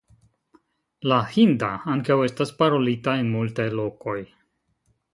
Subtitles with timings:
[1.11, 4.21] La hinda ankaŭ estas parolita en multaj lokoj.